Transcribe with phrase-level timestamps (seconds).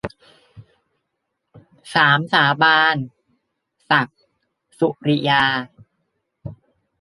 [1.93, 2.95] สามสาบาน-
[3.89, 4.21] ศักดิ์
[4.79, 5.43] สุริยา